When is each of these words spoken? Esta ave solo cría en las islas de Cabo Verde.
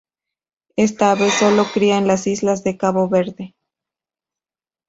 Esta 0.77 1.11
ave 1.11 1.29
solo 1.29 1.63
cría 1.71 1.99
en 1.99 2.07
las 2.07 2.25
islas 2.25 2.63
de 2.63 2.75
Cabo 2.75 3.07
Verde. 3.07 3.53